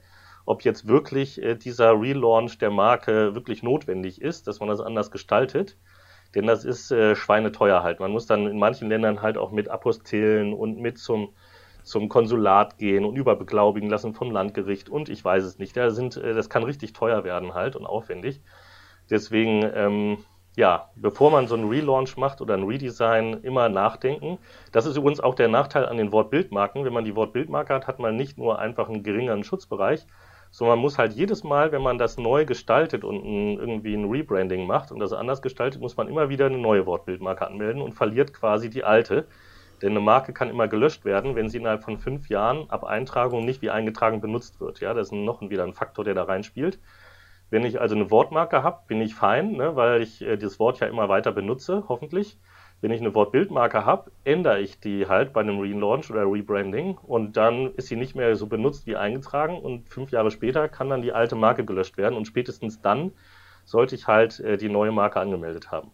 [0.47, 5.11] ob jetzt wirklich äh, dieser Relaunch der Marke wirklich notwendig ist, dass man das anders
[5.11, 5.77] gestaltet.
[6.35, 7.99] Denn das ist äh, schweineteuer halt.
[8.01, 11.31] Man muss dann in manchen Ländern halt auch mit Apostillen und mit zum,
[11.83, 15.77] zum Konsulat gehen und überbeglaubigen lassen vom Landgericht und ich weiß es nicht.
[15.77, 18.41] Da sind, das kann richtig teuer werden halt und aufwendig.
[19.11, 20.19] Deswegen, ähm,
[20.57, 24.39] ja, bevor man so einen Relaunch macht oder ein Redesign, immer nachdenken.
[24.73, 26.85] Das ist übrigens auch der Nachteil an den Wortbildmarken.
[26.85, 30.07] Wenn man die Wortbildmarke hat, hat man nicht nur einfach einen geringeren Schutzbereich,
[30.51, 34.11] sondern man muss halt jedes Mal, wenn man das neu gestaltet und ein, irgendwie ein
[34.11, 37.93] Rebranding macht und das anders gestaltet, muss man immer wieder eine neue Wortbildmarke anmelden und
[37.93, 39.27] verliert quasi die alte.
[39.83, 43.45] Denn eine Marke kann immer gelöscht werden, wenn sie innerhalb von fünf Jahren ab Eintragung
[43.45, 44.81] nicht wie eingetragen benutzt wird.
[44.81, 46.79] Ja, das ist noch wieder ein Faktor, der da reinspielt.
[47.51, 50.81] Wenn ich also eine Wortmarke habe, bin ich fein, ne, weil ich äh, das Wort
[50.81, 52.39] ja immer weiter benutze, hoffentlich.
[52.81, 57.37] Wenn ich eine Wortbildmarke habe, ändere ich die halt bei einem Relaunch oder Rebranding und
[57.37, 61.03] dann ist sie nicht mehr so benutzt wie eingetragen und fünf Jahre später kann dann
[61.03, 63.13] die alte Marke gelöscht werden und spätestens dann
[63.65, 65.91] sollte ich halt äh, die neue Marke angemeldet haben.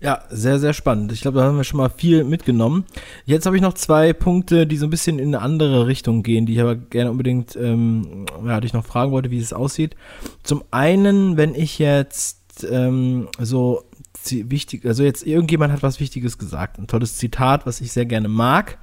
[0.00, 1.10] Ja, sehr, sehr spannend.
[1.10, 2.84] Ich glaube, da haben wir schon mal viel mitgenommen.
[3.24, 6.46] Jetzt habe ich noch zwei Punkte, die so ein bisschen in eine andere Richtung gehen,
[6.46, 9.96] die ich aber gerne unbedingt, ähm, ja, dich noch fragen wollte, wie es aussieht.
[10.44, 13.82] Zum einen, wenn ich jetzt ähm, so
[14.30, 18.28] wichtig, also jetzt irgendjemand hat was Wichtiges gesagt, ein tolles Zitat, was ich sehr gerne
[18.28, 18.78] mag.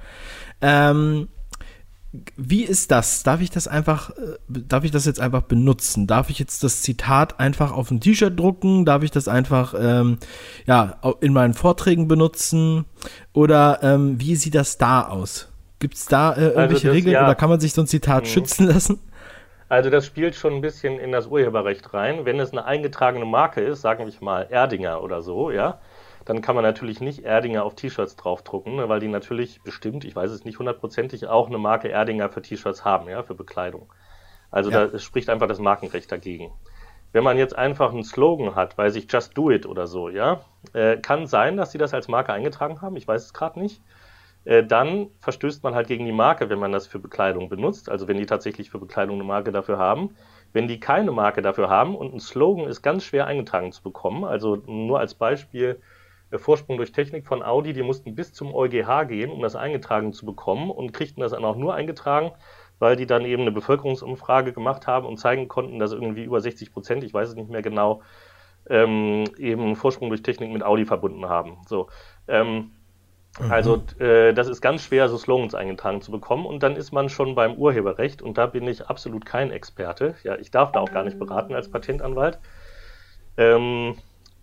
[0.60, 1.28] Ähm,
[2.36, 3.22] wie ist das?
[3.22, 6.06] Darf ich das einfach, äh, darf ich das jetzt einfach benutzen?
[6.06, 8.84] Darf ich jetzt das Zitat einfach auf ein T-Shirt drucken?
[8.84, 10.18] Darf ich das einfach ähm,
[10.66, 12.84] ja, in meinen Vorträgen benutzen?
[13.32, 15.48] Oder ähm, wie sieht das da aus?
[15.78, 17.24] Gibt es da äh, irgendwelche also das, Regeln ja.
[17.24, 18.28] oder kann man sich so ein Zitat mhm.
[18.28, 19.00] schützen lassen?
[19.68, 22.24] Also das spielt schon ein bisschen in das Urheberrecht rein.
[22.24, 25.80] Wenn es eine eingetragene Marke ist, sagen wir mal Erdinger oder so, ja,
[26.26, 30.14] dann kann man natürlich nicht Erdinger auf T-Shirts draufdrucken, ne, weil die natürlich bestimmt, ich
[30.14, 33.92] weiß es nicht hundertprozentig, auch eine Marke Erdinger für T-Shirts haben, ja, für Bekleidung.
[34.50, 34.88] Also ja.
[34.88, 36.52] da spricht einfach das Markenrecht dagegen.
[37.12, 40.40] Wenn man jetzt einfach einen Slogan hat, weiß ich, Just Do It oder so, ja,
[40.72, 43.80] äh, kann sein, dass sie das als Marke eingetragen haben, ich weiß es gerade nicht.
[44.44, 48.08] Äh, dann verstößt man halt gegen die Marke, wenn man das für Bekleidung benutzt, also
[48.08, 50.16] wenn die tatsächlich für Bekleidung eine Marke dafür haben.
[50.52, 54.24] Wenn die keine Marke dafür haben und ein Slogan ist ganz schwer eingetragen zu bekommen,
[54.24, 55.80] also nur als Beispiel,
[56.36, 60.12] der Vorsprung durch Technik von Audi, die mussten bis zum EuGH gehen, um das eingetragen
[60.12, 62.32] zu bekommen und kriegten das dann auch nur eingetragen,
[62.78, 66.74] weil die dann eben eine Bevölkerungsumfrage gemacht haben und zeigen konnten, dass irgendwie über 60
[66.74, 68.02] Prozent, ich weiß es nicht mehr genau,
[68.68, 71.56] ähm, eben Vorsprung durch Technik mit Audi verbunden haben.
[71.66, 71.88] So.
[72.28, 72.72] Ähm,
[73.40, 73.50] mhm.
[73.50, 77.08] Also äh, das ist ganz schwer, so Slogans eingetragen zu bekommen und dann ist man
[77.08, 80.16] schon beim Urheberrecht und da bin ich absolut kein Experte.
[80.22, 82.38] Ja, ich darf da auch gar nicht beraten als Patentanwalt.
[83.38, 83.96] Ähm,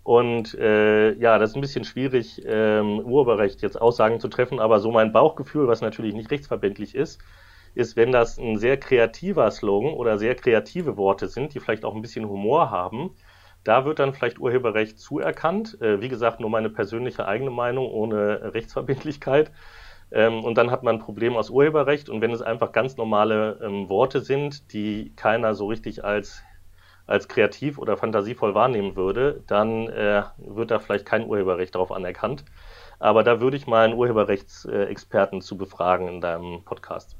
[0.04, 4.78] und äh, ja, das ist ein bisschen schwierig, ähm, Urheberrecht jetzt Aussagen zu treffen, aber
[4.78, 7.20] so mein Bauchgefühl, was natürlich nicht rechtsverbindlich ist,
[7.74, 11.94] ist, wenn das ein sehr kreativer Slogan oder sehr kreative Worte sind, die vielleicht auch
[11.94, 13.16] ein bisschen Humor haben,
[13.64, 15.80] da wird dann vielleicht Urheberrecht zuerkannt.
[15.80, 19.50] Äh, wie gesagt, nur meine persönliche eigene Meinung ohne Rechtsverbindlichkeit.
[20.12, 22.10] Ähm, und dann hat man ein Problem aus Urheberrecht.
[22.10, 26.42] Und wenn es einfach ganz normale ähm, Worte sind, die keiner so richtig als,
[27.06, 32.44] als kreativ oder fantasievoll wahrnehmen würde, dann äh, wird da vielleicht kein Urheberrecht darauf anerkannt.
[32.98, 37.16] Aber da würde ich mal einen Urheberrechtsexperten zu befragen in deinem Podcast.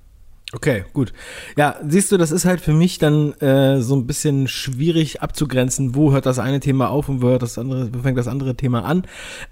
[0.54, 1.12] Okay, gut.
[1.56, 5.96] Ja, siehst du, das ist halt für mich dann äh, so ein bisschen schwierig abzugrenzen,
[5.96, 8.54] wo hört das eine Thema auf und wo hört das andere, wo fängt das andere
[8.54, 9.02] Thema an.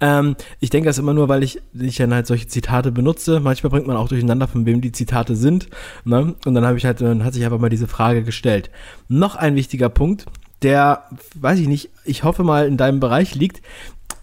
[0.01, 3.41] Ähm, ich denke das immer nur, weil ich, ich dann halt solche Zitate benutze.
[3.41, 5.69] Manchmal bringt man auch durcheinander, von wem die Zitate sind.
[6.05, 6.37] Ne?
[6.47, 8.71] Und dann habe ich halt, dann hat sich einfach mal diese Frage gestellt.
[9.09, 10.27] Noch ein wichtiger Punkt,
[10.63, 13.61] der, weiß ich nicht, ich hoffe mal in deinem Bereich liegt.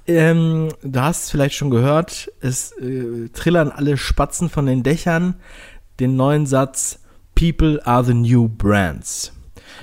[0.07, 5.35] Ähm, du hast vielleicht schon gehört, es äh, trillern alle Spatzen von den Dächern
[5.99, 6.99] den neuen Satz
[7.35, 9.33] People are the new brands.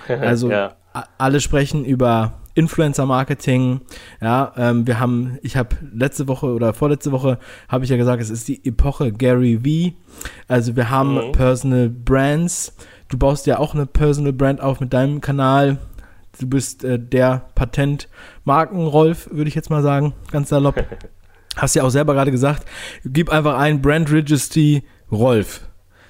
[0.08, 0.76] Also ja.
[1.18, 3.80] alle sprechen über Influencer-Marketing.
[4.20, 8.20] Ja, ähm, wir haben, ich habe letzte Woche oder vorletzte Woche habe ich ja gesagt,
[8.20, 9.96] es ist die Epoche Gary V.
[10.48, 11.32] Also wir haben mhm.
[11.32, 12.74] Personal Brands.
[13.08, 15.78] Du baust ja auch eine Personal Brand auf mit deinem Kanal.
[16.40, 20.82] Du bist äh, der Patent-Marken-Rolf, würde ich jetzt mal sagen, ganz salopp.
[21.56, 22.66] Hast ja auch selber gerade gesagt,
[23.04, 25.62] gib einfach ein Brand Registry Rolf.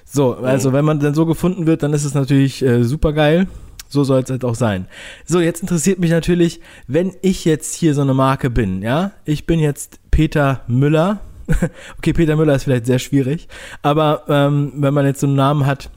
[0.09, 3.49] So, also wenn man dann so gefunden wird, dann ist es natürlich äh, super geil.
[3.89, 4.87] So soll es halt auch sein.
[5.25, 9.47] So, jetzt interessiert mich natürlich, wenn ich jetzt hier so eine Marke bin, ja, ich
[9.47, 11.21] bin jetzt Peter Müller.
[11.99, 13.47] okay, Peter Müller ist vielleicht sehr schwierig,
[13.83, 15.91] aber ähm, wenn man jetzt so einen Namen hat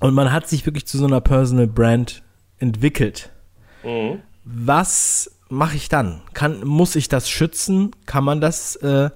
[0.00, 2.22] und man hat sich wirklich zu so einer Personal Brand
[2.58, 3.30] entwickelt,
[3.82, 4.18] mhm.
[4.44, 6.20] was mache ich dann?
[6.34, 7.92] Kann, muss ich das schützen?
[8.04, 9.08] Kann man das äh,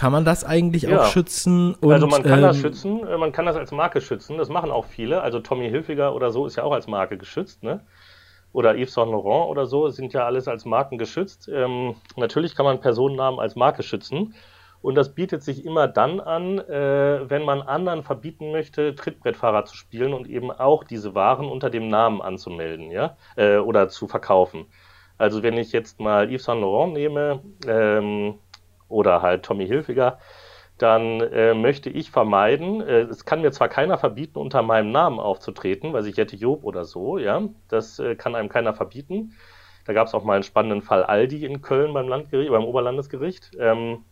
[0.00, 1.02] kann man das eigentlich ja.
[1.02, 1.74] auch schützen?
[1.74, 4.48] Und, also man kann ähm, das schützen, äh, man kann das als Marke schützen, das
[4.48, 5.20] machen auch viele.
[5.20, 7.80] Also Tommy Hilfiger oder so ist ja auch als Marke geschützt, ne?
[8.54, 11.50] Oder Yves Saint Laurent oder so sind ja alles als Marken geschützt.
[11.52, 14.34] Ähm, natürlich kann man Personennamen als Marke schützen.
[14.80, 19.76] Und das bietet sich immer dann an, äh, wenn man anderen verbieten möchte, Trittbrettfahrer zu
[19.76, 24.64] spielen und eben auch diese Waren unter dem Namen anzumelden, ja, äh, oder zu verkaufen.
[25.18, 28.38] Also wenn ich jetzt mal Yves Saint Laurent nehme, ähm,
[28.90, 30.18] oder halt Tommy Hilfiger,
[30.78, 35.20] dann äh, möchte ich vermeiden, äh, es kann mir zwar keiner verbieten, unter meinem Namen
[35.20, 39.34] aufzutreten, weil ich Jette Job oder so, ja, das äh, kann einem keiner verbieten.
[39.84, 43.52] Da gab es auch mal einen spannenden Fall Aldi in Köln beim Landgericht, beim Oberlandesgericht.
[43.58, 44.04] Ähm,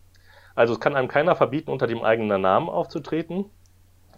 [0.55, 3.45] also es kann einem keiner verbieten, unter dem eigenen Namen aufzutreten.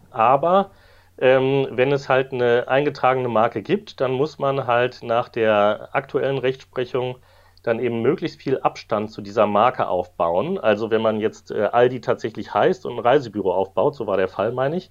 [0.10, 0.71] Aber
[1.17, 6.38] ähm, wenn es halt eine eingetragene Marke gibt, dann muss man halt nach der aktuellen
[6.38, 7.17] Rechtsprechung
[7.63, 10.58] dann eben möglichst viel Abstand zu dieser Marke aufbauen.
[10.58, 14.28] Also wenn man jetzt äh, Aldi tatsächlich heißt und ein Reisebüro aufbaut, so war der
[14.28, 14.89] Fall, meine ich,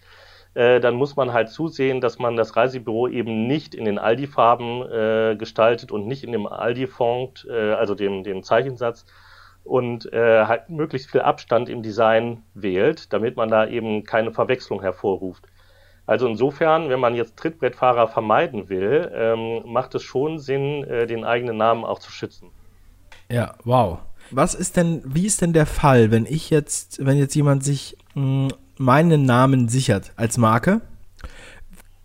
[0.54, 4.83] äh, dann muss man halt zusehen, dass man das Reisebüro eben nicht in den Aldi-Farben
[4.90, 9.04] äh, gestaltet und nicht in dem Aldi-Font, äh, also dem, dem Zeichensatz,
[9.62, 14.80] und äh, halt möglichst viel Abstand im Design wählt, damit man da eben keine Verwechslung
[14.80, 15.44] hervorruft.
[16.06, 21.24] Also insofern, wenn man jetzt Trittbrettfahrer vermeiden will, ähm, macht es schon Sinn, äh, den
[21.24, 22.50] eigenen Namen auch zu schützen.
[23.31, 24.01] Ja, wow.
[24.33, 27.97] Was ist denn, wie ist denn der Fall, wenn ich jetzt, wenn jetzt jemand sich
[28.14, 30.81] mh, hm, meinen Namen sichert als Marke?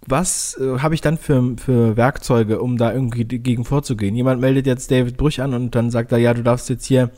[0.08, 4.16] Was äh, habe ich dann für, für Werkzeuge, um da irgendwie dagegen vorzugehen?
[4.16, 7.10] Jemand meldet jetzt David Brüch an und dann sagt er, ja, du darfst jetzt hier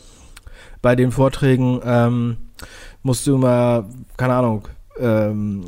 [0.82, 2.38] bei den Vorträgen, ähm,
[3.04, 4.68] musst du mal, keine Ahnung,
[5.00, 5.66] ähm,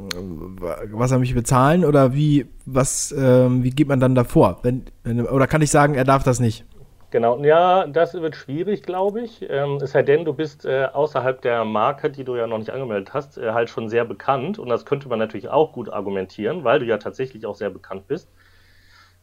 [0.91, 4.59] was er mich bezahlen oder wie, was, ähm, wie geht man dann davor?
[4.63, 6.65] Wenn, wenn, oder kann ich sagen, er darf das nicht?
[7.11, 9.41] Genau, ja, das wird schwierig, glaube ich.
[9.49, 12.69] Ähm, es sei denn, du bist äh, außerhalb der Marke, die du ja noch nicht
[12.69, 14.59] angemeldet hast, äh, halt schon sehr bekannt.
[14.59, 18.07] Und das könnte man natürlich auch gut argumentieren, weil du ja tatsächlich auch sehr bekannt
[18.07, 18.31] bist.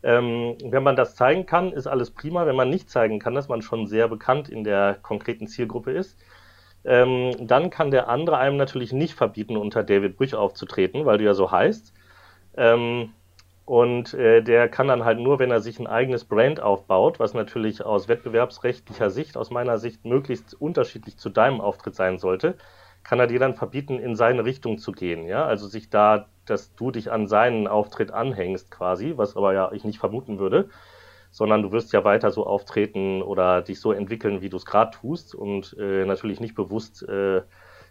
[0.02, 2.46] Ähm, wenn man das zeigen kann, ist alles prima.
[2.46, 6.18] Wenn man nicht zeigen kann, dass man schon sehr bekannt in der konkreten Zielgruppe ist,
[6.84, 11.24] ähm, dann kann der andere einem natürlich nicht verbieten, unter David Brüch aufzutreten, weil du
[11.24, 11.92] ja so heißt.
[12.56, 13.12] Ähm,
[13.66, 17.34] Und äh, der kann dann halt nur, wenn er sich ein eigenes Brand aufbaut, was
[17.34, 22.56] natürlich aus wettbewerbsrechtlicher Sicht, aus meiner Sicht, möglichst unterschiedlich zu deinem Auftritt sein sollte,
[23.02, 25.26] kann er dir dann verbieten, in seine Richtung zu gehen.
[25.26, 29.72] Ja, also sich da, dass du dich an seinen Auftritt anhängst quasi, was aber ja
[29.72, 30.68] ich nicht vermuten würde,
[31.32, 34.96] sondern du wirst ja weiter so auftreten oder dich so entwickeln, wie du es gerade
[34.96, 37.42] tust und äh, natürlich nicht bewusst äh,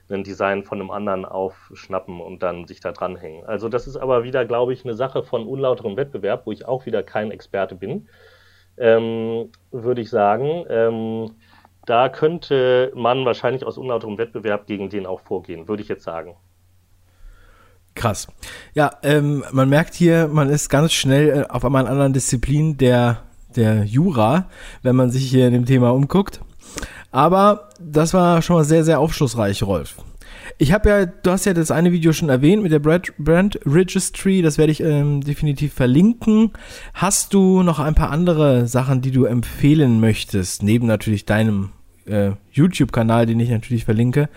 [0.09, 3.45] ein Design von einem anderen aufschnappen und dann sich da dranhängen.
[3.45, 6.85] Also das ist aber wieder, glaube ich, eine Sache von unlauterem Wettbewerb, wo ich auch
[6.85, 8.07] wieder kein Experte bin,
[8.77, 10.65] ähm, würde ich sagen.
[10.69, 11.31] Ähm,
[11.85, 16.35] da könnte man wahrscheinlich aus unlauterem Wettbewerb gegen den auch vorgehen, würde ich jetzt sagen.
[17.95, 18.27] Krass.
[18.73, 22.77] Ja, ähm, man merkt hier, man ist ganz schnell äh, auf einmal in anderen Disziplin
[22.77, 23.23] der,
[23.55, 24.49] der Jura,
[24.83, 26.41] wenn man sich hier in dem Thema umguckt.
[27.15, 29.95] Aber das war schon mal sehr, sehr aufschlussreich, Rolf.
[30.57, 34.41] Ich habe ja, du hast ja das eine Video schon erwähnt mit der Brand, Registry,
[34.41, 36.51] das werde ich ähm, definitiv verlinken.
[36.93, 41.69] Hast du noch ein paar andere Sachen, die du empfehlen möchtest, neben natürlich deinem
[42.05, 44.29] äh, YouTube-Kanal, den ich natürlich verlinke,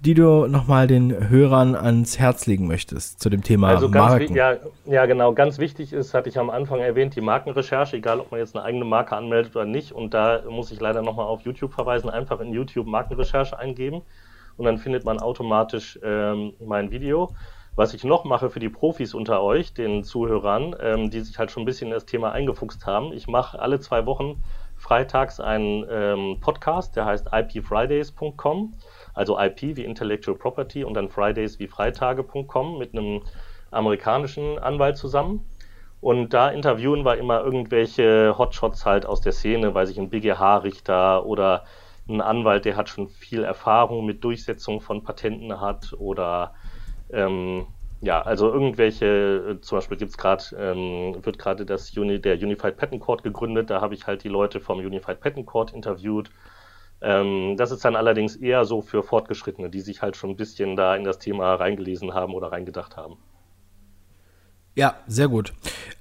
[0.00, 4.34] die du nochmal den Hörern ans Herz legen möchtest zu dem Thema also Marken?
[4.34, 4.56] Ja,
[4.86, 5.32] ja, genau.
[5.32, 8.64] Ganz wichtig ist, hatte ich am Anfang erwähnt, die Markenrecherche, egal ob man jetzt eine
[8.64, 9.92] eigene Marke anmeldet oder nicht.
[9.92, 12.10] Und da muss ich leider nochmal auf YouTube verweisen.
[12.10, 14.02] Einfach in YouTube Markenrecherche eingeben
[14.56, 17.34] und dann findet man automatisch ähm, mein Video.
[17.74, 21.50] Was ich noch mache für die Profis unter euch, den Zuhörern, ähm, die sich halt
[21.50, 24.42] schon ein bisschen in das Thema eingefuchst haben, ich mache alle zwei Wochen
[24.82, 28.74] freitags einen ähm, Podcast, der heißt ipfridays.com,
[29.14, 33.22] also IP wie Intellectual Property und dann Fridays wie Freitage.com mit einem
[33.70, 35.46] amerikanischen Anwalt zusammen.
[36.00, 41.24] Und da interviewen wir immer irgendwelche Hotshots halt aus der Szene, weiß ich, ein BGH-Richter
[41.26, 41.62] oder
[42.08, 46.54] ein Anwalt, der hat schon viel Erfahrung mit Durchsetzung von Patenten hat oder
[47.12, 47.68] ähm,
[48.02, 52.76] ja, also irgendwelche, äh, zum Beispiel gibt's gerade, ähm, wird gerade das Uni, der Unified
[52.76, 56.28] Patent Court gegründet, da habe ich halt die Leute vom Unified Patent Court interviewt.
[57.00, 60.74] Ähm, das ist dann allerdings eher so für Fortgeschrittene, die sich halt schon ein bisschen
[60.74, 63.18] da in das Thema reingelesen haben oder reingedacht haben.
[64.74, 65.52] Ja, sehr gut.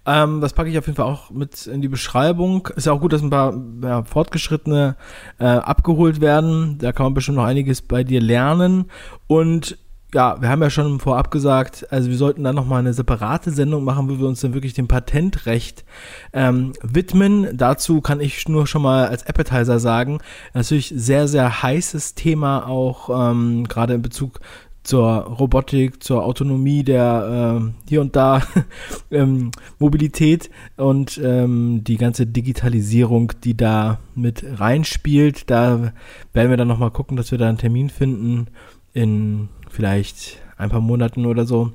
[0.05, 2.67] Ähm, das packe ich auf jeden Fall auch mit in die Beschreibung.
[2.75, 4.95] Ist ja auch gut, dass ein paar ja, Fortgeschrittene
[5.39, 6.77] äh, abgeholt werden.
[6.79, 8.89] Da kann man bestimmt noch einiges bei dir lernen.
[9.27, 9.77] Und
[10.13, 13.83] ja, wir haben ja schon vorab gesagt, also wir sollten dann nochmal eine separate Sendung
[13.83, 15.85] machen, wo wir uns dann wirklich dem Patentrecht
[16.33, 17.57] ähm, widmen.
[17.57, 20.19] Dazu kann ich nur schon mal als Appetizer sagen,
[20.53, 24.39] natürlich sehr, sehr heißes Thema auch ähm, gerade in Bezug
[24.83, 28.41] zur Robotik, zur Autonomie der äh, hier und da
[29.11, 35.49] ähm, Mobilität und ähm, die ganze Digitalisierung, die da mit reinspielt.
[35.49, 35.93] Da
[36.33, 38.47] werden wir dann nochmal gucken, dass wir da einen Termin finden
[38.93, 41.71] in vielleicht ein paar Monaten oder so,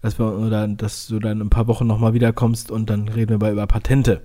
[0.00, 3.38] dass wir oder dass du dann ein paar Wochen nochmal wiederkommst und dann reden wir
[3.38, 4.20] mal über Patente.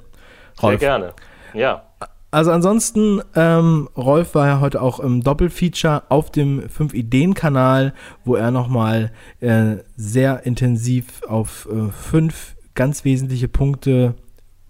[0.61, 0.79] Rolf.
[0.79, 1.13] Sehr gerne.
[1.53, 1.83] Ja.
[2.29, 7.93] Also ansonsten, ähm, Rolf war ja heute auch im Doppelfeature auf dem 5-Ideen-Kanal,
[8.25, 14.15] wo er nochmal äh, sehr intensiv auf äh, fünf ganz wesentliche Punkte,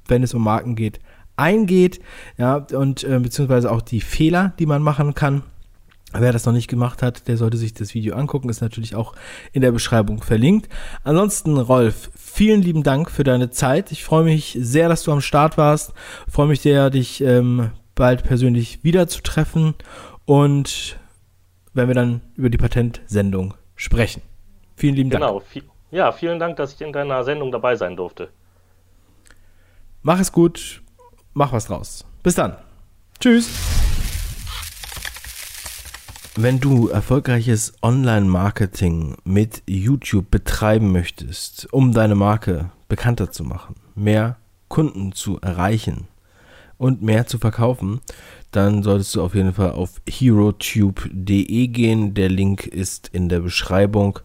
[0.08, 1.00] wenn es um Marken geht,
[1.36, 2.00] eingeht.
[2.38, 5.43] Ja, und äh, beziehungsweise auch die Fehler, die man machen kann.
[6.19, 9.13] Wer das noch nicht gemacht hat, der sollte sich das Video angucken, ist natürlich auch
[9.51, 10.69] in der Beschreibung verlinkt.
[11.03, 13.91] Ansonsten, Rolf, vielen lieben Dank für deine Zeit.
[13.91, 15.93] Ich freue mich sehr, dass du am Start warst.
[16.27, 19.75] Ich freue mich sehr, dich ähm, bald persönlich wiederzutreffen
[20.25, 20.97] und
[21.73, 24.21] wenn wir dann über die Patentsendung sprechen.
[24.75, 25.23] Vielen lieben Dank.
[25.23, 25.41] Genau.
[25.91, 28.30] Ja, vielen Dank, dass ich in deiner Sendung dabei sein durfte.
[30.01, 30.82] Mach es gut,
[31.34, 32.06] mach was draus.
[32.23, 32.58] Bis dann.
[33.19, 33.66] Tschüss.
[36.39, 44.38] Wenn du erfolgreiches Online-Marketing mit YouTube betreiben möchtest, um deine Marke bekannter zu machen, mehr
[44.67, 46.08] Kunden zu erreichen
[46.78, 48.02] und mehr zu verkaufen,
[48.52, 52.13] dann solltest du auf jeden Fall auf herotube.de gehen.
[52.13, 54.19] Der Link ist in der Beschreibung.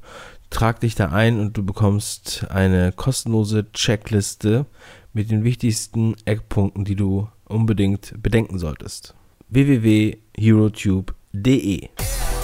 [0.51, 4.67] Trag dich da ein und du bekommst eine kostenlose Checkliste
[5.15, 9.15] mit den wichtigsten Eckpunkten, die du unbedingt bedenken solltest.
[9.49, 12.42] www.herotube.de www.ruhrpott.de.